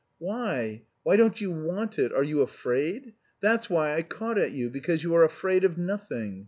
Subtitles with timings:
[0.17, 2.11] "Why, why don't you want it?
[2.11, 3.13] Are you afraid?
[3.39, 6.39] That's why I caught at you, because you are afraid of nothing.